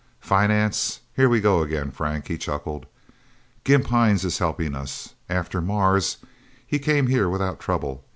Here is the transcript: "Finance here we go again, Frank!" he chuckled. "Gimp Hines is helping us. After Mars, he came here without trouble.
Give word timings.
"Finance 0.23 1.01
here 1.15 1.29
we 1.29 1.39
go 1.39 1.61
again, 1.61 1.91
Frank!" 1.91 2.27
he 2.27 2.35
chuckled. 2.35 2.87
"Gimp 3.63 3.85
Hines 3.85 4.25
is 4.25 4.39
helping 4.39 4.73
us. 4.73 5.13
After 5.29 5.61
Mars, 5.61 6.17
he 6.65 6.79
came 6.79 7.05
here 7.05 7.29
without 7.29 7.59
trouble. 7.59 8.03